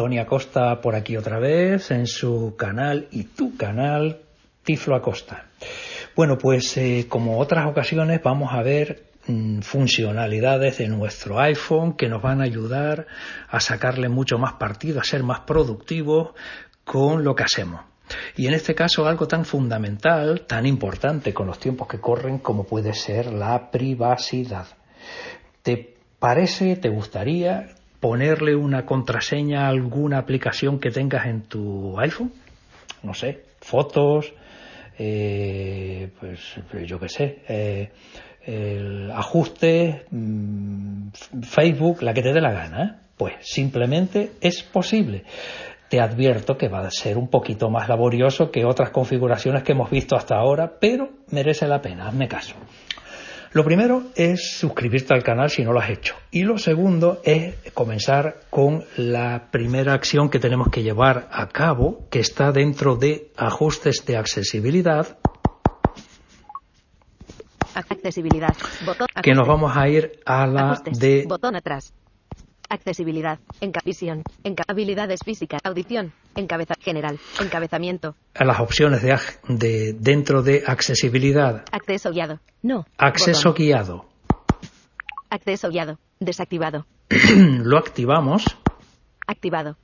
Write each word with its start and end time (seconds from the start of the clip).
Tony 0.00 0.18
Acosta 0.18 0.80
por 0.80 0.94
aquí 0.94 1.18
otra 1.18 1.38
vez 1.38 1.90
en 1.90 2.06
su 2.06 2.54
canal 2.56 3.08
y 3.10 3.24
tu 3.24 3.54
canal 3.58 4.22
Tiflo 4.62 4.96
Acosta. 4.96 5.44
Bueno, 6.16 6.38
pues 6.38 6.74
eh, 6.78 7.04
como 7.06 7.38
otras 7.38 7.66
ocasiones 7.66 8.22
vamos 8.22 8.54
a 8.54 8.62
ver 8.62 9.10
mm, 9.26 9.60
funcionalidades 9.60 10.78
de 10.78 10.88
nuestro 10.88 11.38
iPhone 11.38 11.98
que 11.98 12.08
nos 12.08 12.22
van 12.22 12.40
a 12.40 12.44
ayudar 12.44 13.08
a 13.50 13.60
sacarle 13.60 14.08
mucho 14.08 14.38
más 14.38 14.54
partido, 14.54 15.00
a 15.00 15.04
ser 15.04 15.22
más 15.22 15.40
productivos 15.40 16.30
con 16.82 17.22
lo 17.22 17.34
que 17.34 17.42
hacemos. 17.42 17.82
Y 18.38 18.46
en 18.46 18.54
este 18.54 18.74
caso 18.74 19.06
algo 19.06 19.28
tan 19.28 19.44
fundamental, 19.44 20.46
tan 20.46 20.64
importante 20.64 21.34
con 21.34 21.46
los 21.46 21.58
tiempos 21.58 21.88
que 21.88 22.00
corren 22.00 22.38
como 22.38 22.64
puede 22.64 22.94
ser 22.94 23.26
la 23.34 23.70
privacidad. 23.70 24.66
¿Te 25.62 25.94
parece, 26.18 26.76
te 26.76 26.88
gustaría 26.88 27.74
ponerle 28.00 28.56
una 28.56 28.84
contraseña 28.86 29.66
a 29.66 29.68
alguna 29.68 30.18
aplicación 30.18 30.80
que 30.80 30.90
tengas 30.90 31.26
en 31.26 31.42
tu 31.42 31.98
iPhone? 32.00 32.32
No 33.02 33.14
sé, 33.14 33.44
fotos, 33.60 34.32
eh, 34.98 36.10
pues 36.18 36.40
yo 36.86 36.98
qué 36.98 37.08
sé, 37.08 37.42
eh, 37.48 37.90
el 38.44 39.10
ajuste, 39.10 40.06
mm, 40.10 41.08
Facebook, 41.42 42.02
la 42.02 42.12
que 42.14 42.22
te 42.22 42.32
dé 42.32 42.40
la 42.40 42.52
gana. 42.52 42.84
¿eh? 42.84 42.92
Pues 43.16 43.34
simplemente 43.42 44.32
es 44.40 44.62
posible 44.62 45.24
te 45.90 46.00
advierto 46.00 46.56
que 46.56 46.68
va 46.68 46.86
a 46.86 46.90
ser 46.92 47.18
un 47.18 47.26
poquito 47.26 47.68
más 47.68 47.88
laborioso 47.88 48.52
que 48.52 48.64
otras 48.64 48.90
configuraciones 48.90 49.64
que 49.64 49.72
hemos 49.72 49.90
visto 49.90 50.14
hasta 50.14 50.36
ahora, 50.36 50.74
pero 50.80 51.10
merece 51.32 51.66
la 51.66 51.82
pena, 51.82 52.06
hazme 52.06 52.28
caso. 52.28 52.54
Lo 53.52 53.64
primero 53.64 54.04
es 54.14 54.58
suscribirte 54.58 55.12
al 55.12 55.24
canal 55.24 55.50
si 55.50 55.64
no 55.64 55.72
lo 55.72 55.80
has 55.80 55.90
hecho. 55.90 56.14
Y 56.30 56.44
lo 56.44 56.56
segundo 56.56 57.20
es 57.24 57.56
comenzar 57.74 58.42
con 58.48 58.84
la 58.96 59.48
primera 59.50 59.92
acción 59.92 60.30
que 60.30 60.38
tenemos 60.38 60.68
que 60.68 60.84
llevar 60.84 61.28
a 61.32 61.48
cabo, 61.48 62.06
que 62.10 62.20
está 62.20 62.52
dentro 62.52 62.94
de 62.94 63.32
ajustes 63.36 64.04
de 64.06 64.16
accesibilidad. 64.16 65.18
Accesibilidad. 67.74 68.54
Que 69.20 69.34
nos 69.34 69.48
vamos 69.48 69.76
a 69.76 69.88
ir 69.88 70.20
a 70.24 70.46
la 70.46 70.80
de 70.84 71.24
botón 71.26 71.56
atrás. 71.56 71.92
Accesibilidad. 72.70 73.40
Encapisión. 73.60 74.22
habilidades 74.68 75.20
físicas. 75.24 75.60
Audición. 75.64 76.12
Encabeza 76.36 76.74
general. 76.80 77.18
Encabezamiento. 77.40 78.14
A 78.32 78.44
las 78.44 78.60
opciones 78.60 79.02
de, 79.02 79.18
de 79.48 79.92
dentro 79.94 80.42
de 80.42 80.62
accesibilidad. 80.64 81.64
Acceso 81.72 82.12
guiado. 82.12 82.38
No. 82.62 82.86
Acceso 82.96 83.54
guiado. 83.54 84.06
Acceso 85.30 85.68
guiado. 85.68 85.98
Desactivado. 86.20 86.86
Lo 87.36 87.76
activamos. 87.76 88.44
Activado. 89.26 89.76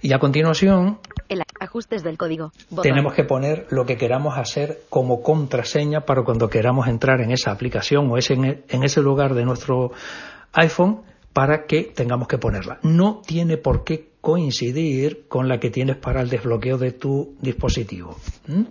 Y 0.00 0.12
a 0.12 0.20
continuación. 0.20 1.00
El 1.28 1.42
ajustes 1.58 2.04
del 2.04 2.16
código. 2.16 2.52
Tenemos 2.82 3.14
que 3.14 3.24
poner 3.24 3.66
lo 3.70 3.84
que 3.84 3.96
queramos 3.96 4.38
hacer 4.38 4.82
como 4.88 5.22
contraseña 5.22 6.02
para 6.02 6.22
cuando 6.22 6.48
queramos 6.48 6.86
entrar 6.86 7.20
en 7.20 7.32
esa 7.32 7.50
aplicación 7.50 8.08
o 8.10 8.16
en 8.16 8.82
ese 8.84 9.00
lugar 9.00 9.34
de 9.34 9.44
nuestro 9.44 9.90
iPhone 10.52 11.09
para 11.32 11.66
que 11.66 11.84
tengamos 11.84 12.28
que 12.28 12.38
ponerla. 12.38 12.78
No 12.82 13.22
tiene 13.26 13.56
por 13.56 13.84
qué 13.84 14.10
coincidir 14.20 15.26
con 15.28 15.48
la 15.48 15.58
que 15.60 15.70
tienes 15.70 15.96
para 15.96 16.20
el 16.20 16.28
desbloqueo 16.28 16.78
de 16.78 16.92
tu 16.92 17.36
dispositivo. 17.40 18.16
¿Mm? 18.46 18.64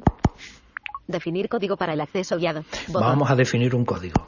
Definir 1.08 1.50
código 1.50 1.76
para 1.76 1.94
el 1.94 2.02
acceso 2.02 2.38
guiado. 2.38 2.64
Vamos 2.90 3.32
a 3.32 3.36
definir 3.36 3.74
un 3.74 3.84
código. 3.84 4.26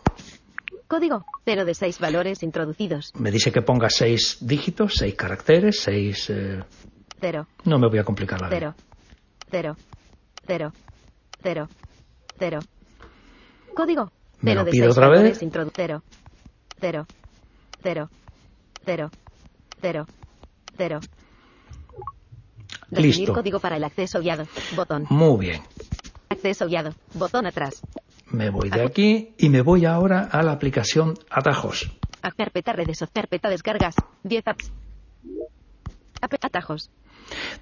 Código. 0.88 1.24
Cero 1.46 1.64
de 1.64 1.74
seis 1.74 2.00
valores 2.00 2.42
introducidos. 2.44 3.14
Me 3.16 3.32
dice 3.32 3.52
que 3.52 3.62
ponga 3.62 3.90
seis 3.90 4.38
dígitos, 4.42 4.96
seis 4.96 5.14
caracteres, 5.16 5.80
seis... 5.80 6.30
Eh, 6.30 6.60
cero. 7.20 7.48
No 7.66 7.78
me 7.78 7.88
voy 7.88 8.00
a 8.00 8.04
complicar 8.04 8.42
la 8.42 8.50
vida. 8.50 8.76
Cero. 9.50 9.78
Cero. 10.48 10.74
Cero. 11.42 11.70
Cero. 12.38 12.60
Código. 13.76 14.12
Cero 14.44 14.64
de 14.64 14.72
seis 14.72 14.88
otra 14.90 15.08
valores 15.08 15.40
vez? 15.40 15.72
Cero. 15.76 16.04
Cero. 16.80 17.06
Cero. 17.84 18.10
Cero. 18.86 19.10
Cero. 19.82 20.06
Cero. 20.78 21.00
Definir 22.90 23.16
Listo. 23.16 23.34
código 23.34 23.60
para 23.60 23.78
el 23.78 23.84
acceso 23.84 24.20
guiado. 24.20 24.46
Botón. 24.76 25.06
Muy 25.10 25.40
bien. 25.48 25.62
Acceso 26.30 26.68
guiado. 26.68 26.94
Botón 27.14 27.46
atrás. 27.46 27.82
Me 28.30 28.50
voy 28.50 28.70
de 28.70 28.84
aquí 28.84 29.34
y 29.38 29.50
me 29.50 29.62
voy 29.62 29.86
ahora 29.86 30.30
a 30.32 30.42
la 30.42 30.54
aplicación 30.54 31.16
Atajos. 31.30 31.92
Carpeta 32.38 32.74
redes 32.74 33.02
o 33.02 33.08
carpeta 33.08 33.50
descargas. 33.50 33.96
10 34.24 34.48
apps. 34.48 34.72
Atajos. 36.22 36.90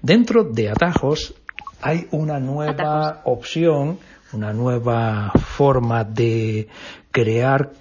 Dentro 0.02 0.44
de 0.44 0.69
Atajos 0.69 1.34
hay 1.81 2.08
una 2.12 2.40
nueva 2.40 3.22
opción, 3.25 4.00
una 4.34 4.53
nueva 4.53 5.31
forma 5.31 6.03
de 6.03 6.68
crear 7.12 7.72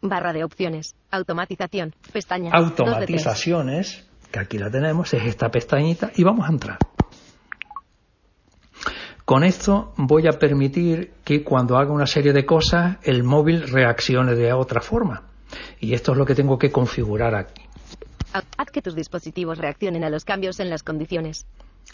Barra 0.00 0.32
de 0.32 0.44
opciones. 0.44 0.94
Automatización. 1.10 1.94
Pestaña. 2.12 2.50
Automatizaciones, 2.52 4.06
que 4.30 4.38
aquí 4.38 4.58
la 4.58 4.70
tenemos, 4.70 5.12
es 5.14 5.24
esta 5.24 5.50
pestañita 5.50 6.12
y 6.14 6.22
vamos 6.22 6.48
a 6.48 6.52
entrar. 6.52 6.78
Con 9.24 9.44
esto 9.44 9.92
voy 9.98 10.26
a 10.26 10.38
permitir 10.38 11.12
que 11.22 11.44
cuando 11.44 11.76
haga 11.76 11.92
una 11.92 12.06
serie 12.06 12.32
de 12.32 12.46
cosas 12.46 12.96
el 13.02 13.24
móvil 13.24 13.68
reaccione 13.68 14.34
de 14.34 14.52
otra 14.54 14.80
forma. 14.80 15.24
Y 15.80 15.92
esto 15.92 16.12
es 16.12 16.18
lo 16.18 16.24
que 16.24 16.34
tengo 16.34 16.58
que 16.58 16.70
configurar 16.70 17.34
aquí. 17.34 17.62
Haz 18.32 18.70
que 18.70 18.80
tus 18.80 18.94
dispositivos 18.94 19.58
reaccionen 19.58 20.04
a 20.04 20.10
los 20.10 20.24
cambios 20.24 20.60
en 20.60 20.70
las 20.70 20.82
condiciones. 20.82 21.46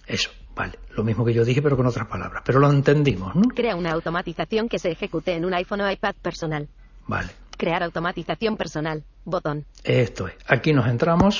Eso, 0.06 0.30
vale. 0.54 0.78
Lo 0.96 1.04
mismo 1.04 1.24
que 1.24 1.32
yo 1.32 1.44
dije, 1.44 1.62
pero 1.62 1.76
con 1.76 1.86
otras 1.86 2.06
palabras. 2.06 2.42
Pero 2.44 2.60
lo 2.60 2.70
entendimos, 2.70 3.34
¿no? 3.34 3.42
Crea 3.48 3.74
una 3.76 3.92
automatización 3.92 4.68
que 4.68 4.78
se 4.78 4.90
ejecute 4.90 5.34
en 5.34 5.44
un 5.44 5.54
iPhone 5.54 5.80
o 5.80 5.90
iPad 5.90 6.14
personal. 6.20 6.68
Vale. 7.06 7.30
Crear 7.56 7.82
automatización 7.82 8.56
personal. 8.56 9.04
Botón. 9.24 9.64
Esto 9.84 10.28
es. 10.28 10.34
Aquí 10.46 10.72
nos 10.72 10.86
entramos. 10.86 11.38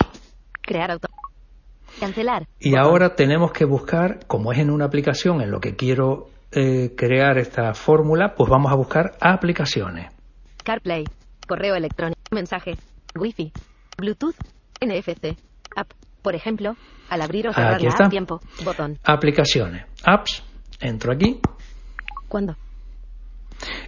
Crear 0.62 0.90
auto. 0.90 1.08
Cancelar. 2.00 2.46
Y 2.58 2.76
ahora 2.76 3.14
tenemos 3.14 3.52
que 3.52 3.64
buscar, 3.64 4.26
como 4.26 4.52
es 4.52 4.58
en 4.58 4.70
una 4.70 4.86
aplicación 4.86 5.40
en 5.40 5.50
lo 5.50 5.60
que 5.60 5.76
quiero 5.76 6.28
eh, 6.50 6.94
crear 6.96 7.38
esta 7.38 7.74
fórmula, 7.74 8.34
pues 8.36 8.50
vamos 8.50 8.72
a 8.72 8.76
buscar 8.76 9.12
aplicaciones. 9.20 10.10
CarPlay. 10.64 11.04
Correo 11.46 11.74
electrónico. 11.74 12.20
Mensaje. 12.30 12.76
Wi-Fi. 13.14 13.52
Bluetooth. 13.98 14.36
NFC. 14.80 15.36
App. 15.76 15.90
Por 16.22 16.34
ejemplo, 16.34 16.76
al 17.10 17.22
abrir 17.22 17.48
o 17.48 17.52
cerrar 17.52 17.84
está. 17.84 18.08
tiempo. 18.08 18.40
Botón. 18.64 18.98
Aplicaciones. 19.04 19.84
Apps. 20.04 20.42
Entro 20.80 21.12
aquí. 21.12 21.40
¿Cuándo? 22.28 22.56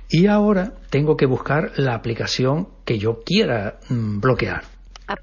Y 0.08 0.26
ahora 0.28 0.74
tengo 0.90 1.16
que 1.16 1.26
buscar 1.26 1.72
la 1.76 1.94
aplicación 1.94 2.68
que 2.84 2.98
yo 2.98 3.22
quiera 3.24 3.80
mm, 3.88 4.20
bloquear. 4.20 4.62
App. 5.06 5.18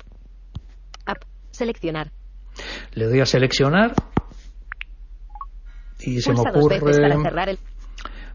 App. 1.06 1.24
Seleccionar. 1.52 2.12
Le 2.94 3.06
doy 3.06 3.22
a 3.22 3.26
seleccionar. 3.26 3.94
Y 6.00 6.22
se 6.22 6.32
me 6.32 6.36
dos 6.38 6.48
ocurre. 6.48 6.80
veces 6.80 7.00
para 7.00 7.22
cerrar 7.22 7.50
el... 7.50 7.60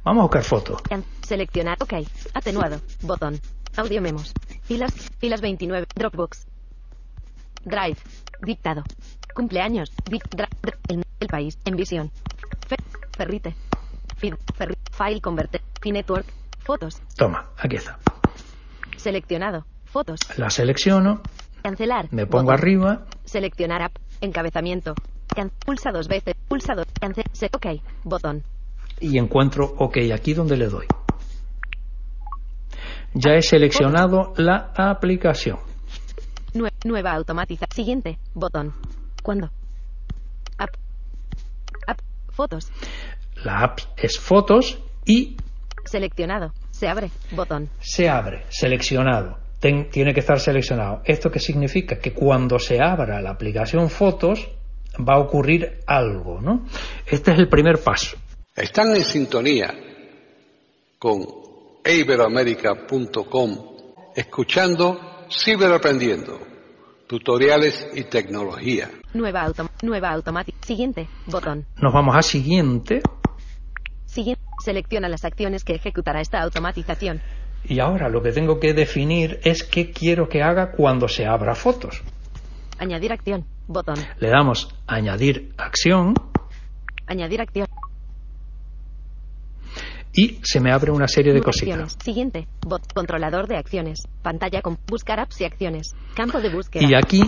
Vamos 0.05 0.21
a 0.21 0.25
buscar 0.25 0.43
fotos. 0.43 0.81
Seleccionar. 1.23 1.77
OK. 1.83 1.93
Atenuado. 2.33 2.81
Botón. 3.03 3.39
Audio 3.77 4.01
memos. 4.01 4.33
Filas. 4.63 4.93
Filas 5.19 5.41
29. 5.43 5.87
Dropbox. 5.95 6.47
Drive. 7.65 7.99
Dictado. 8.41 8.83
Cumpleaños. 9.35 9.93
Dic- 10.07 10.29
dra- 10.31 10.49
dr- 10.63 10.79
el, 10.89 11.05
el 11.21 11.29
país. 11.29 11.59
En 11.67 11.77
visión. 11.77 12.11
Ferrite. 13.17 13.55
File 14.19 15.21
converter. 15.21 15.61
Network. 15.85 16.27
Fotos. 16.65 17.01
Toma, 17.17 17.47
aquí 17.57 17.77
está. 17.77 17.99
Seleccionado. 18.97 19.65
Fotos. 19.87 20.21
La 20.37 20.51
selecciono, 20.51 21.23
Cancelar. 21.63 22.09
me 22.13 22.27
pongo 22.27 22.47
Botón. 22.51 22.59
arriba, 22.61 23.07
Seleccionar 23.25 23.83
app. 23.83 23.97
Encabezamiento. 24.21 24.95
Can- 25.35 25.51
pulsa 25.65 25.91
dos 25.93 26.09
veces. 26.09 26.35
Pulsa 26.49 26.75
dos. 26.75 26.87
Cancel. 27.01 27.25
Ok. 27.55 27.67
Botón. 28.05 28.43
y 29.01 29.17
encuentro 29.17 29.75
OK 29.79 29.97
aquí 30.13 30.35
donde 30.35 30.57
le 30.57 30.67
doy. 30.67 30.87
Ya 33.15 33.35
he 33.35 33.43
seleccionado 33.43 34.33
la 34.37 34.73
aplicación. 34.77 35.59
Nue- 36.53 36.73
nueva 36.85 37.13
automatiza. 37.13 37.67
Siguiente. 37.73 38.19
Botón. 38.35 38.75
¿Cuándo? 39.23 39.51
App. 40.59 40.71
App. 41.87 42.01
Fotos. 42.31 42.71
La 43.45 43.61
app 43.61 43.79
es 43.97 44.19
fotos 44.19 44.79
y 45.05 45.37
Seleccionado. 45.85 46.53
Se 46.71 46.87
abre. 46.89 47.11
Botón. 47.33 47.71
se 47.81 48.09
abre, 48.09 48.45
seleccionado. 48.51 49.39
Ten- 49.59 49.89
tiene 49.91 50.13
que 50.15 50.21
estar 50.21 50.39
seleccionado. 50.39 51.01
¿Esto 51.05 51.31
qué 51.31 51.41
significa? 51.41 51.99
Que 51.99 52.13
cuando 52.13 52.59
se 52.59 52.81
abra 52.81 53.21
la 53.23 53.31
aplicación 53.31 53.89
fotos 53.91 54.49
va 55.01 55.15
a 55.15 55.19
ocurrir 55.19 55.81
algo, 55.87 56.41
¿no? 56.41 56.67
Este 57.07 57.33
es 57.33 57.39
el 57.39 57.49
primer 57.49 57.79
paso. 57.83 58.17
Están 58.55 58.95
en 58.95 59.03
sintonía 59.03 59.75
con 60.99 61.25
iberoamerica.com 61.85 63.59
escuchando 64.15 65.01
Ciberaprendiendo, 65.31 66.39
tutoriales 67.07 67.89
y 67.95 68.05
tecnología. 68.05 68.91
Nueva. 69.15 69.53
Nueva 69.83 70.11
automática. 70.11 70.57
Siguiente. 70.67 71.07
Botón. 71.27 71.67
Nos 71.81 71.93
vamos 71.93 72.17
a 72.17 72.23
siguiente 72.23 73.03
Siguiente. 74.19 74.43
Selecciona 74.65 75.09
las 75.09 75.25
acciones 75.25 75.63
que 75.63 75.77
ejecutará 75.77 76.21
esta 76.21 76.43
automatización. 76.43 77.21
y 77.65 77.79
ahora 77.79 78.09
lo 78.09 78.21
que 78.21 78.33
tengo 78.33 78.59
que 78.59 78.75
definir 78.75 79.39
es 79.45 79.63
qué 79.63 79.93
quiero 79.93 80.29
que 80.29 80.43
haga 80.43 80.73
cuando 80.73 81.07
se 81.07 81.25
abra 81.25 81.55
fotos. 81.55 82.03
Añadir 82.79 83.13
acción. 83.13 83.45
Botón. 83.69 83.97
Le 84.19 84.29
damos 84.29 84.75
añadir 84.89 85.53
acción 85.57 86.15
Añadir 87.07 87.41
acción. 87.41 87.67
y 90.13 90.41
se 90.43 90.59
me 90.59 90.73
abre 90.73 90.91
una 90.91 91.07
serie 91.07 91.33
de 91.33 91.41
cositas. 91.41 91.97
Siguiente. 92.03 92.49
Bot. 92.67 92.93
Controlador 92.93 93.47
de 93.47 93.57
acciones. 93.57 94.01
Pantalla 94.23 94.63
con 94.63 94.79
buscar 94.89 95.21
apps 95.21 95.41
y 95.43 95.45
acciones. 95.45 95.95
Campo 96.17 96.41
de 96.41 96.49
búsqueda. 96.51 96.83
Y 96.83 96.95
aquí 96.95 97.23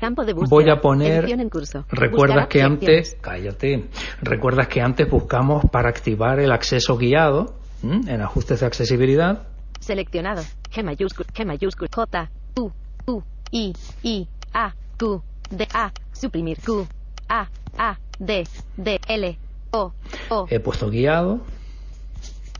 Campo 0.00 0.24
de 0.24 0.32
búsqueda. 0.32 0.48
voy 0.48 0.70
a 0.70 0.80
poner 0.80 1.28
en 1.28 1.50
curso. 1.50 1.84
recuerdas 1.90 2.46
Buscar 2.46 2.48
que 2.48 2.62
antes 2.62 3.18
cállate 3.20 3.84
recuerdas 4.22 4.66
que 4.66 4.80
antes 4.80 5.10
buscamos 5.10 5.64
para 5.70 5.90
activar 5.90 6.40
el 6.40 6.52
acceso 6.52 6.96
guiado 6.96 7.54
¿m? 7.82 8.00
en 8.10 8.22
ajustes 8.22 8.60
de 8.60 8.66
accesibilidad 8.66 9.46
Seleccionado. 9.78 10.42
G 10.72 10.82
mayúscula. 10.82 11.28
G 11.34 11.44
mayúscula. 11.44 11.90
J. 11.94 12.30
U. 12.56 12.70
U. 13.06 13.22
I. 13.50 13.74
I. 14.02 14.28
A. 14.54 14.74
Q. 14.98 15.22
D. 15.50 15.68
A. 15.74 15.92
Suprimir. 16.12 16.58
Q. 16.64 16.86
A. 17.28 17.48
A. 17.76 17.98
D. 18.18 18.46
D. 18.78 19.00
L. 19.06 19.38
O. 19.72 19.92
O. 20.30 20.46
he 20.48 20.60
puesto 20.60 20.88
guiado 20.88 21.40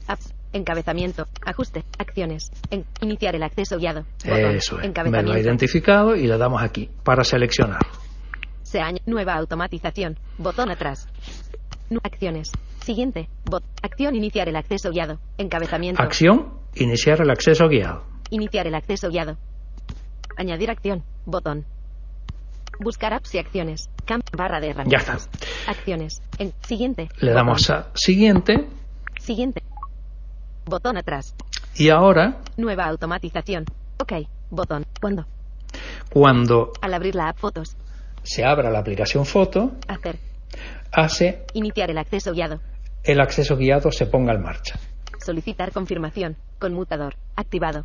Apps. 0.06 0.34
Encabezamiento. 0.52 1.26
Ajuste. 1.46 1.84
Acciones. 1.98 2.50
En- 2.70 2.84
iniciar 3.00 3.34
el 3.36 3.42
acceso 3.42 3.78
guiado. 3.78 4.04
Botón. 4.24 4.56
eso 4.56 4.56
es 4.56 4.70
me 4.70 4.82
lo 4.82 4.84
Encabezamiento. 4.88 5.38
identificado 5.38 6.16
y 6.16 6.26
le 6.26 6.36
damos 6.38 6.62
aquí 6.62 6.90
para 7.04 7.22
seleccionar 7.24 7.80
Se 8.62 8.80
añ- 8.80 9.00
nueva 9.06 9.34
automatización. 9.34 10.18
Botón 10.38 10.70
atrás. 10.70 11.08
Acciones. 12.04 12.52
Siguiente. 12.84 13.28
Bot. 13.44 13.64
Acción 13.82 14.14
iniciar 14.14 14.48
el 14.48 14.56
acceso 14.56 14.90
guiado. 14.90 15.18
Encabezamiento. 15.38 16.02
acción 16.02 16.54
iniciar 16.74 17.20
el 17.20 17.30
acceso 17.30 17.68
guiado 17.68 18.04
Iniciar 18.30 18.66
el 18.68 18.74
acceso 18.76 19.08
guiado. 19.10 19.36
Añadir 20.36 20.70
acción. 20.70 21.02
Botón. 21.26 21.64
Buscar 22.78 23.12
apps 23.12 23.34
y 23.34 23.38
acciones. 23.38 23.90
Camp 24.06 24.24
barra 24.36 24.60
de 24.60 24.68
ya 24.68 24.72
herramientas. 24.72 25.28
está 25.32 25.70
Acciones. 25.72 26.22
En 26.38 26.52
siguiente. 26.62 27.08
le 27.20 27.32
damos 27.32 27.66
Botón. 27.68 27.76
a 27.76 27.90
siguiente 27.94 28.68
Siguiente. 29.20 29.62
Botón 30.70 30.96
atrás. 30.96 31.34
y 31.74 31.90
ahora 31.90 32.38
Nueva 32.56 32.84
automatización. 32.86 33.64
Ok. 33.98 34.12
Botón. 34.50 34.86
¿Cuándo? 35.00 35.26
cuando 36.10 36.72
Al 36.80 36.94
abrir 36.94 37.14
la 37.14 37.28
app 37.28 37.38
Fotos. 37.38 37.76
se 38.22 38.44
abra 38.44 38.70
la 38.70 38.78
aplicación 38.80 39.24
foto 39.26 39.72
Hacer. 39.88 40.18
hace 40.92 41.44
Iniciar 41.54 41.90
el 41.90 41.98
acceso 41.98 42.32
guiado. 42.32 42.60
el 43.04 43.20
acceso 43.20 43.56
guiado 43.56 43.92
se 43.92 44.06
ponga 44.06 44.32
en 44.32 44.42
marcha 44.42 44.78
Solicitar 45.24 45.70
confirmación. 45.72 46.36
Conmutador. 46.58 47.14
Activado. 47.36 47.84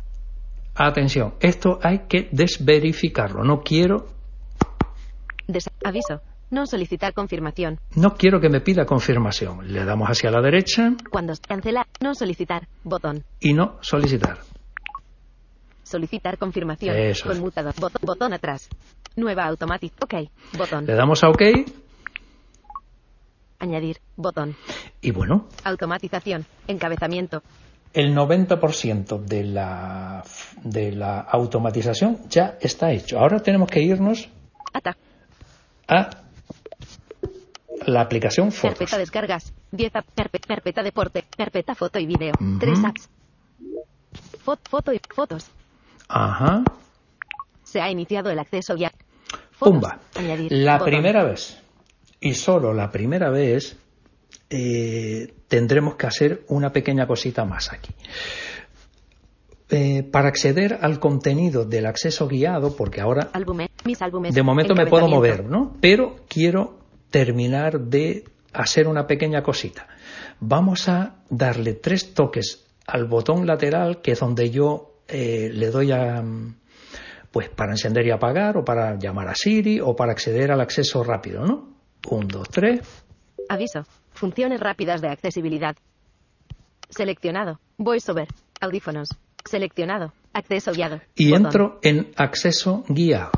atención 0.74 1.34
esto 1.40 1.78
hay 1.82 2.00
que 2.08 2.28
desverificarlo 2.32 3.44
no 3.44 3.62
quiero 3.62 4.06
Des- 5.46 5.70
aviso. 5.84 6.20
No 6.50 6.66
solicitar 6.66 7.12
confirmación. 7.12 7.80
No 7.96 8.14
quiero 8.14 8.40
que 8.40 8.48
me 8.48 8.60
pida 8.60 8.86
confirmación. 8.86 9.72
Le 9.72 9.84
damos 9.84 10.08
hacia 10.08 10.30
la 10.30 10.40
derecha 10.40 10.92
Cuando 11.10 11.32
cancelar. 11.46 11.86
No 12.00 12.14
solicitar. 12.14 12.68
Botón. 12.84 13.24
y 13.40 13.52
no 13.52 13.78
solicitar. 13.80 14.38
Solicitar 15.82 16.38
confirmación. 16.38 16.96
Eso 16.96 17.30
es. 17.30 17.36
Conmutador. 17.36 17.74
Botón, 17.78 18.00
botón 18.04 18.32
atrás. 18.32 18.68
Nueva 19.16 19.44
automática. 19.46 19.94
Ok. 20.02 20.14
Botón. 20.56 20.86
Le 20.86 20.94
damos 20.94 21.22
a 21.24 21.28
OK 21.30 21.42
Añadir. 23.58 23.98
Botón. 24.16 24.54
y 25.00 25.10
bueno, 25.12 25.48
Automatización. 25.64 26.44
Encabezamiento. 26.68 27.42
el 27.94 28.14
90% 28.14 29.18
de 29.24 29.44
la, 29.44 30.22
de 30.62 30.92
la 30.92 31.20
automatización 31.20 32.28
ya 32.28 32.58
está 32.60 32.92
hecho. 32.92 33.18
Ahora 33.18 33.40
tenemos 33.40 33.68
que 33.70 33.80
irnos 33.82 34.28
Ata. 34.74 34.96
a 35.88 36.10
la 37.86 38.00
aplicación 38.02 38.52
Fotos. 38.52 38.78
Carpeta 38.78 38.98
descargas. 38.98 39.52
10 39.72 39.96
app. 39.96 40.06
Carpe- 40.14 40.40
carpeta 40.46 40.82
deporte. 40.82 41.24
Carpeta 41.36 41.74
foto 41.74 41.98
y 41.98 42.06
video. 42.06 42.32
Ujú. 42.40 42.58
3 42.58 42.84
apps. 42.84 43.08
Fo- 44.44 44.58
foto 44.68 44.92
y 44.92 45.00
fotos. 45.14 45.46
Ajá. 46.08 46.62
Se 47.64 47.80
ha 47.80 47.90
iniciado 47.90 48.30
el 48.30 48.38
acceso 48.38 48.76
ya. 48.76 48.92
Fotos. 49.52 49.74
Pumba. 49.74 50.00
Añadir. 50.14 50.52
La 50.52 50.74
Botón. 50.78 50.86
primera 50.92 51.24
vez 51.24 51.60
y 52.20 52.34
solo 52.34 52.72
la 52.72 52.90
primera 52.90 53.30
vez 53.30 53.76
eh, 54.50 55.34
tendremos 55.48 55.96
que 55.96 56.06
hacer 56.06 56.44
una 56.48 56.72
pequeña 56.72 57.06
cosita 57.06 57.44
más 57.44 57.72
aquí. 57.72 57.92
Eh, 59.68 60.04
para 60.04 60.28
acceder 60.28 60.78
al 60.80 61.00
contenido 61.00 61.64
del 61.64 61.86
acceso 61.86 62.28
guiado, 62.28 62.76
porque 62.76 63.00
ahora 63.00 63.30
Álbumes. 63.32 63.68
Mis 63.84 64.00
álbumes. 64.00 64.32
de 64.34 64.42
momento 64.44 64.74
me 64.76 64.86
puedo 64.86 65.08
mover. 65.08 65.44
¿no? 65.44 65.74
Pero 65.80 66.16
quiero 66.28 66.78
terminar 67.10 67.80
de 67.80 68.24
hacer 68.52 68.88
una 68.88 69.06
pequeña 69.06 69.42
cosita. 69.42 69.86
Vamos 70.40 70.88
a 70.88 71.16
darle 71.30 71.74
tres 71.74 72.14
toques 72.14 72.66
al 72.86 73.06
botón 73.06 73.46
lateral, 73.46 74.00
que 74.00 74.12
es 74.12 74.20
donde 74.20 74.50
yo 74.50 75.00
eh, 75.08 75.50
le 75.52 75.70
doy 75.70 75.92
a, 75.92 76.22
mm, 76.22 76.54
pues 77.30 77.48
para 77.48 77.72
encender 77.72 78.06
y 78.06 78.10
apagar, 78.10 78.56
o 78.56 78.64
para 78.64 78.98
llamar 78.98 79.28
a 79.28 79.34
Siri, 79.34 79.80
o 79.80 79.94
para 79.94 80.12
acceder 80.12 80.50
al 80.52 80.60
acceso 80.60 81.02
rápido, 81.04 81.44
¿no? 81.44 81.68
Un, 82.08 82.28
dos, 82.28 82.48
tres. 82.48 82.80
Aviso. 83.48 83.84
Funciones 84.12 84.60
rápidas 84.60 85.00
de 85.00 85.08
accesibilidad. 85.08 85.76
Seleccionado. 86.88 87.60
VoiceOver. 87.78 88.28
Audífonos. 88.60 89.08
Seleccionado. 89.44 90.12
Acceso 90.32 90.72
guiado. 90.72 91.00
Y 91.14 91.30
Botón. 91.30 91.46
entro 91.46 91.78
en 91.82 92.12
acceso 92.16 92.84
guiado. 92.88 93.32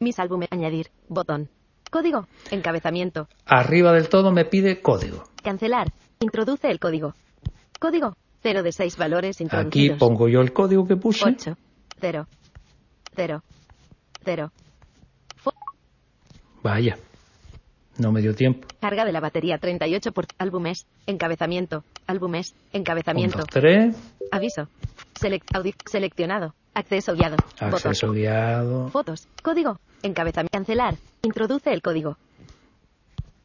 Mis 0.00 0.18
álbumes. 0.18 0.48
Añadir. 0.50 0.88
Botón. 1.08 1.48
Código. 1.90 2.26
Encabezamiento. 2.50 3.28
Arriba 3.46 3.92
del 3.92 4.08
todo 4.08 4.30
me 4.32 4.44
pide 4.44 4.80
código. 4.80 5.24
Cancelar. 5.42 5.92
Introduce 6.20 6.70
el 6.70 6.78
código. 6.78 7.14
Código. 7.80 8.16
0 8.42 8.62
de 8.62 8.72
6 8.72 8.96
valores 8.96 9.36
Aquí 9.36 9.44
introducidos. 9.44 9.98
pongo 9.98 10.28
yo 10.28 10.40
el 10.40 10.52
código 10.52 10.86
que 10.86 10.96
puse. 10.96 11.24
8. 11.24 11.56
0. 12.00 12.26
0. 13.16 13.42
0. 14.24 14.52
Vaya, 16.62 16.98
no 17.98 18.12
me 18.12 18.20
dio 18.20 18.34
tiempo. 18.34 18.66
Carga 18.80 19.04
de 19.04 19.12
la 19.12 19.20
batería 19.20 19.58
38 19.58 20.12
por 20.12 20.26
álbumes. 20.38 20.86
Encabezamiento. 21.06 21.84
Álbumes. 22.06 22.54
Encabezamiento. 22.72 23.38
dos, 23.38 23.46
tres. 23.46 23.96
Aviso. 24.30 24.68
Selec- 25.20 25.44
audi- 25.54 25.74
seleccionado. 25.88 26.54
Acceso 26.74 27.14
guiado. 27.14 27.36
Acceso 27.58 28.06
Botón. 28.08 28.14
guiado. 28.16 28.88
Fotos. 28.88 29.26
Código. 29.42 29.78
Encabezamiento. 30.02 30.52
Cancelar. 30.52 30.94
Introduce 31.28 31.70
el 31.74 31.82
código. 31.82 32.16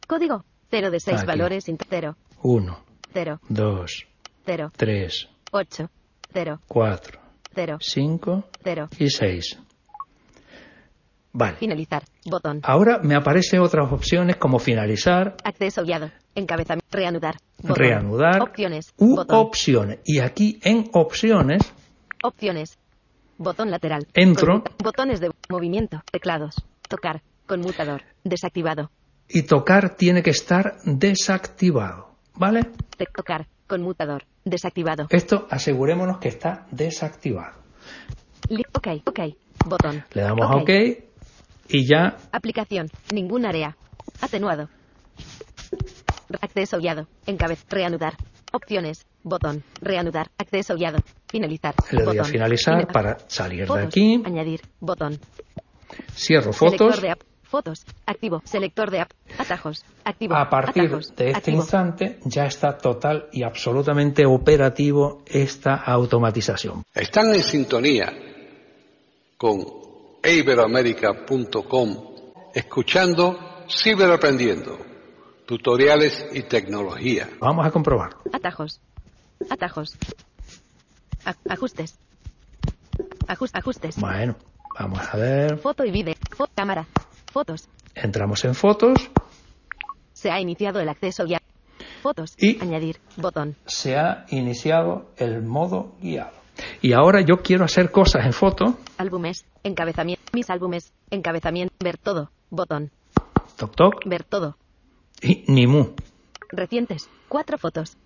Código. 0.08 0.46
0 0.72 0.90
de 0.90 1.00
6 1.02 1.18
Aquí. 1.18 1.28
valores. 1.28 1.66
0. 1.90 2.16
Uno, 2.42 2.80
0. 3.14 3.40
dos, 3.50 4.06
0. 4.46 4.72
tres, 4.78 5.28
8. 5.52 5.90
0. 6.34 6.60
cuatro, 6.66 7.20
0. 7.54 7.78
cinco 7.82 8.46
0. 8.64 8.88
y 8.98 9.10
seis. 9.10 9.60
Vale. 11.34 11.58
Finalizar. 11.58 12.04
Botón. 12.26 12.62
Ahora 12.64 13.00
me 13.04 13.16
aparecen 13.16 13.60
otras 13.60 13.92
opciones 13.92 14.38
como 14.38 14.60
finalizar, 14.60 15.36
Acceso 15.44 15.84
guiado. 15.84 16.10
Encabezamiento. 16.36 16.88
Reanudar. 16.90 17.36
Botón. 17.58 17.76
reanudar 17.76 18.42
Opciones. 18.44 18.94
u 18.98 19.16
Botón. 19.18 19.38
opciones. 19.40 20.00
Y 20.06 20.20
aquí 20.20 20.60
en 20.64 20.90
opciones 20.94 21.74
Opciones. 22.24 22.78
Botón 23.38 23.70
lateral. 23.72 24.08
Entro. 24.14 24.64
Botones 24.82 25.20
de 25.20 25.32
movimiento. 25.50 26.02
Teclados. 26.12 26.56
Tocar. 26.88 27.22
Conmutador. 27.48 28.02
Desactivado. 28.24 28.90
y 29.28 29.44
tocar 29.44 29.96
tiene 29.96 30.22
que 30.22 30.30
estar 30.32 30.78
desactivado. 30.86 32.10
¿Vale? 32.36 32.64
Tocar. 33.16 33.48
Conmutador. 33.68 34.26
Desactivado. 34.44 35.08
Esto 35.10 35.48
asegurémonos 35.50 36.18
que 36.20 36.28
está 36.30 36.68
desactivado. 36.72 37.58
Ok. 38.76 38.88
Ok. 39.06 39.20
Botón. 39.66 40.04
Le 40.14 40.22
damos 40.22 40.50
a 40.52 40.56
OK 40.58 40.70
y 41.70 41.88
ya 41.88 42.18
Aplicación. 42.32 42.90
Ningún 43.14 43.46
área. 43.46 43.76
Atenuado. 44.22 44.70
Acceso 46.42 46.78
guiado. 46.80 47.08
Encabez. 47.26 47.66
Reanudar. 47.70 48.14
Opciones. 48.52 49.06
Botón. 49.24 49.64
Reanudar. 49.82 50.30
Acceso 50.38 50.76
guiado. 50.76 51.00
Finalizar. 51.30 51.76
le 51.92 52.04
doy 52.04 52.18
a 52.18 52.22
Botón. 52.22 52.32
finalizar 52.32 52.80
Fina- 52.82 52.92
para 52.94 53.18
salir 53.28 53.68
de 53.68 53.82
aquí. 53.84 54.22
Añadir. 54.26 54.62
Botón. 54.80 55.18
Cierro 56.16 56.52
fotos. 56.54 57.02
de 57.02 57.12
app. 57.12 57.22
Fotos. 57.54 57.86
Activo. 58.08 58.42
Selector 58.46 58.90
de 58.90 59.02
app. 59.02 59.12
Atajos. 59.38 59.86
Activo. 60.04 60.34
A 60.34 60.50
partir 60.50 60.86
Atajos. 60.86 61.16
de 61.16 61.26
este 61.28 61.38
Activo. 61.38 61.58
instante 61.58 62.18
ya 62.26 62.48
está 62.48 62.76
total 62.80 63.28
y 63.32 63.44
absolutamente 63.44 64.26
operativo 64.26 65.22
esta 65.28 65.76
automatización. 65.76 66.84
Están 66.96 67.28
en 67.36 67.44
sintonía 67.44 68.12
con 69.38 69.64
iberoamerica.com 70.24 72.16
escuchando 72.56 73.38
Ciberaprendiendo, 73.70 74.80
tutoriales 75.46 76.26
y 76.34 76.42
tecnología. 76.44 77.30
Vamos 77.40 77.68
a 77.68 77.70
comprobarlo. 77.72 78.18
Atajos. 78.34 78.82
Atajos. 79.48 79.96
A- 81.24 81.36
ajustes. 81.54 82.00
Ajus- 83.28 83.52
ajustes. 83.54 83.96
Bueno, 84.00 84.36
vamos 84.80 85.00
a 85.12 85.18
ver. 85.18 85.60
Foto 85.60 85.86
y 85.86 85.92
vídeo. 85.92 86.16
Cámara. 86.56 86.88
Fotos. 87.34 87.68
Entramos 87.96 88.46
en 88.46 88.54
fotos. 88.56 89.10
Se 90.14 90.30
ha 90.32 90.40
iniciado 90.40 90.80
el 90.80 90.88
acceso 90.88 91.26
ya. 91.26 91.42
Fotos. 92.04 92.36
Y- 92.38 92.62
Añadir. 92.62 93.00
Botón. 93.18 93.56
Se 93.66 93.98
ha 93.98 94.26
iniciado 94.30 95.10
el 95.18 95.42
modo 95.42 95.96
guiado. 96.00 96.32
Y 96.82 96.94
ahora 96.94 97.22
yo 97.22 97.38
quiero 97.42 97.66
hacer 97.66 97.90
cosas 97.92 98.26
en 98.26 98.34
foto. 98.34 98.78
Álbumes. 98.98 99.46
Encabezamiento. 99.64 100.22
Mis 100.34 100.50
álbumes. 100.52 100.94
Encabezamiento. 101.10 101.74
Ver 101.84 101.98
todo. 101.98 102.30
Botón. 102.52 102.92
Toc 103.58 103.76
toc. 103.76 104.06
Ver 104.06 104.24
todo. 104.24 104.56
Y 105.22 105.44
ni 105.48 105.66
mu. 105.66 105.88
Recientes. 106.52 107.10
Cuatro 107.28 107.58
fotos. 107.58 107.98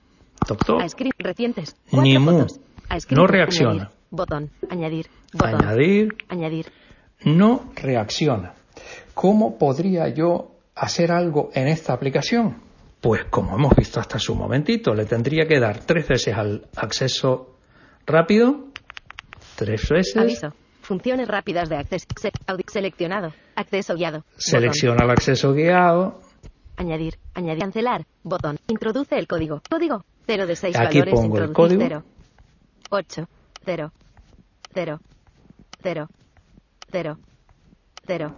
Toc 0.47 0.63
toc. 0.65 0.81
A 0.81 0.87
script. 0.87 1.19
Recientes. 1.19 1.75
Cuatro 1.91 2.01
Ni 2.03 2.17
mu. 2.17 2.31
fotos. 2.31 2.59
A 2.87 2.97
script, 2.99 3.19
No 3.19 3.27
reacciona. 3.27 3.71
añadir. 3.73 3.89
Botón. 4.09 4.49
Añadir. 4.69 5.07
Botón. 5.33 5.65
Añadir. 5.65 6.15
Añadir. 6.29 6.71
No 7.25 7.71
reacciona. 7.75 8.53
¿Cómo 9.13 9.57
podría 9.57 10.07
yo 10.09 10.51
hacer 10.75 11.11
algo 11.11 11.49
en 11.53 11.67
esta 11.67 11.93
aplicación? 11.93 12.61
Pues 13.01 13.25
como 13.25 13.55
hemos 13.55 13.75
visto 13.75 13.99
hasta 13.99 14.17
hace 14.17 14.31
un 14.31 14.39
momentito, 14.39 14.93
le 14.93 15.05
tendría 15.05 15.47
que 15.47 15.59
dar 15.59 15.79
tres 15.79 16.07
veces 16.07 16.35
al 16.35 16.67
acceso 16.75 17.55
rápido. 18.05 18.65
Tres 19.55 19.87
veces. 19.89 20.17
Aviso. 20.17 20.53
Funciones 20.81 21.27
rápidas 21.27 21.69
de 21.69 21.77
acceso. 21.77 22.05
Seleccionado. 22.67 23.33
Acceso 23.55 23.95
guiado. 23.95 24.19
Botón. 24.19 24.33
Selecciona 24.37 25.03
el 25.03 25.11
acceso 25.11 25.53
guiado. 25.53 26.21
Añadir. 26.77 27.17
Añadir. 27.33 27.59
Cancelar. 27.61 28.05
Botón. 28.23 28.57
Introduce 28.67 29.17
el 29.17 29.27
código. 29.27 29.61
Código. 29.69 30.05
0 30.27 30.47
de 30.47 30.55
6 30.55 30.75
Aquí 30.77 30.99
valores. 30.99 31.19
pongo 31.19 31.37
el 31.39 31.51
código. 31.53 31.81
0. 31.81 32.03
8. 32.89 33.27
0. 33.65 33.91
0. 34.73 34.99
0. 35.83 36.07
0. 36.91 37.17
0. 38.07 38.35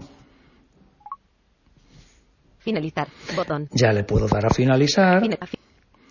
Finalizar. 2.59 3.07
Botón. 3.35 3.67
Ya 3.71 3.91
le 3.91 4.03
puedo 4.03 4.27
dar 4.27 4.45
a 4.45 4.49
finalizar. 4.49 5.21
Fina- 5.21 5.37
fi- 5.45 5.57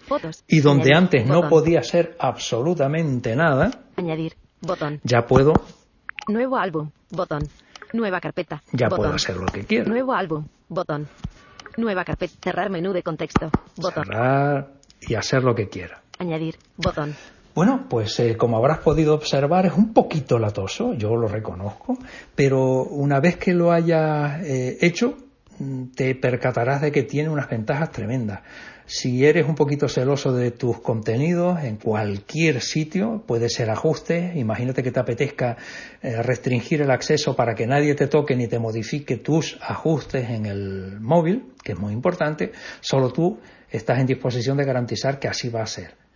Fotos. 0.07 0.43
Y 0.49 0.61
donde 0.61 0.85
Añadir. 0.85 0.97
antes 0.97 1.27
no 1.27 1.35
Botón. 1.37 1.51
podía 1.51 1.81
hacer 1.81 2.17
absolutamente 2.19 3.37
nada, 3.37 3.71
Añadir. 3.97 4.35
Botón. 4.63 5.01
ya 5.05 5.27
puedo, 5.27 5.53
Nuevo 6.29 6.57
álbum. 6.57 6.91
Botón. 7.11 7.43
Nueva 7.93 8.21
carpeta. 8.21 8.63
ya 8.73 8.87
Botón. 8.89 8.99
puedo 9.05 9.15
hacer 9.15 9.37
lo 9.37 9.47
que 9.47 9.65
quiero. 9.65 9.89
Nuevo 9.91 10.13
álbum. 10.15 10.47
Botón. 10.69 11.09
Nueva 11.77 12.05
carpeta. 12.05 12.35
Cerrar 12.43 12.71
menú 12.71 12.93
de 12.93 13.03
contexto. 13.03 13.51
Botón. 13.77 14.05
Cerrar 14.05 14.73
y 15.01 15.15
hacer 15.15 15.43
lo 15.45 15.55
que 15.55 15.69
quiera. 15.69 16.03
Añadir. 16.19 16.57
Botón. 16.77 17.15
Bueno, 17.55 17.87
pues 17.89 18.19
eh, 18.21 18.37
como 18.37 18.57
habrás 18.59 18.79
podido 18.79 19.15
observar, 19.15 19.67
es 19.67 19.73
un 19.73 19.93
poquito 19.93 20.39
latoso, 20.39 20.95
yo 20.95 21.17
lo 21.17 21.27
reconozco, 21.29 21.99
pero 22.35 22.83
una 22.85 23.21
vez 23.21 23.37
que 23.37 23.53
lo 23.53 23.73
hayas 23.73 24.43
eh, 24.45 24.79
hecho, 24.81 25.17
te 25.95 26.15
percatarás 26.15 26.81
de 26.81 26.93
que 26.93 27.03
tiene 27.03 27.29
unas 27.29 27.49
ventajas 27.49 27.91
tremendas. 27.91 28.41
Si 28.87 29.27
eres 29.27 29.47
un 29.47 29.55
poquito 29.55 29.87
celoso 29.87 30.33
de 30.33 30.51
tus 30.51 30.81
contenidos, 30.81 31.63
en 31.63 31.77
cualquier 31.77 32.63
sitio 32.63 33.23
puede 33.27 33.51
ser 33.51 33.69
ajustes. 33.69 34.35
Imagínate 34.35 34.83
que 34.83 34.91
te 34.91 34.99
apetezca 34.99 35.59
eh, 36.01 36.23
restringir 36.23 36.81
el 36.81 36.91
acceso 36.91 37.37
para 37.37 37.55
que 37.55 37.67
nadie 37.67 37.95
te 37.95 38.07
toque 38.07 38.35
ni 38.35 38.47
te 38.47 38.59
modifique 38.59 39.19
tus 39.19 39.59
ajustes 39.61 40.31
en 40.31 40.47
el 40.47 41.01
móvil, 41.01 41.53
que 41.63 41.73
es 41.73 41.79
muy 41.79 41.93
importante. 41.93 42.53
Solo 42.81 43.13
tú 43.13 43.39
estás 43.71 43.99
en 43.99 44.07
disposición 44.07 44.57
de 44.57 44.65
garantizar 44.65 45.19
que 45.19 45.29
así 45.29 45.51
va 45.51 45.63
a 45.63 45.67
ser. 45.67 46.08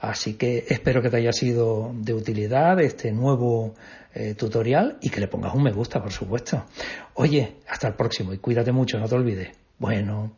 Así 0.00 0.34
que 0.34 0.64
espero 0.68 1.02
que 1.02 1.10
te 1.10 1.18
haya 1.18 1.32
sido 1.32 1.92
de 1.94 2.14
utilidad 2.14 2.80
este 2.80 3.12
nuevo 3.12 3.74
eh, 4.14 4.34
tutorial 4.34 4.96
y 5.02 5.10
que 5.10 5.20
le 5.20 5.28
pongas 5.28 5.54
un 5.54 5.62
me 5.62 5.72
gusta, 5.72 6.02
por 6.02 6.10
supuesto. 6.10 6.64
Oye, 7.14 7.58
hasta 7.68 7.88
el 7.88 7.94
próximo 7.94 8.32
y 8.32 8.38
cuídate 8.38 8.72
mucho, 8.72 8.98
no 8.98 9.06
te 9.08 9.14
olvides. 9.14 9.50
Bueno. 9.78 10.32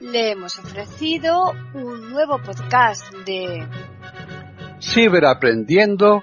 Le 0.00 0.32
hemos 0.32 0.58
ofrecido 0.58 1.52
un 1.74 2.10
nuevo 2.10 2.38
podcast 2.42 3.14
de 3.24 3.66
Ciberaprendiendo, 4.80 6.22